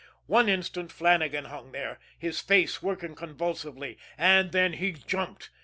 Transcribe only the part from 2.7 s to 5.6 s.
working convulsively and then he jumped.